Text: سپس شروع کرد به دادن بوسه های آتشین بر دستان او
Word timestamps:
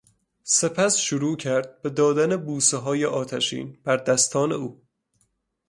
سپس 0.43 0.97
شروع 0.97 1.35
کرد 1.37 1.81
به 1.81 1.89
دادن 1.89 2.35
بوسه 2.35 2.77
های 2.77 3.05
آتشین 3.05 3.77
بر 3.83 3.97
دستان 3.97 4.51
او 4.51 4.81